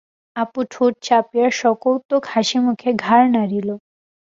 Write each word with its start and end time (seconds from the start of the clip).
অপু 0.35 0.59
ঠোঁট 0.71 0.93
চাপিয়া 1.03 1.47
সকৌতুক 1.61 2.23
হাসিমুখে 2.33 2.89
ঘাড় 3.03 3.25
নাড়িল। 3.33 3.69